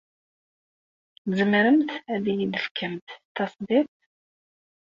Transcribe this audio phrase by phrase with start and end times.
[1.23, 3.95] Tzemremt ad iyi-d-tefkemt tasdidt?